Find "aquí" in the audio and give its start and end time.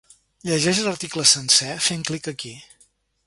2.35-2.57